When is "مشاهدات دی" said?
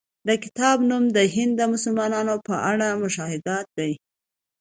3.03-3.91